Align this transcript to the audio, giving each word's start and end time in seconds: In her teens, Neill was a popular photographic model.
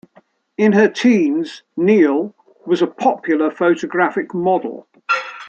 In 0.57 0.71
her 0.73 0.87
teens, 0.89 1.61
Neill 1.77 2.33
was 2.65 2.81
a 2.81 2.87
popular 2.87 3.51
photographic 3.51 4.33
model. 4.33 4.87